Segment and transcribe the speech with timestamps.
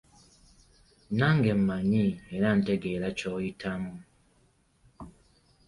[1.17, 2.05] Nange mmanyi
[2.35, 3.93] era ntegeera ky'oyitamu.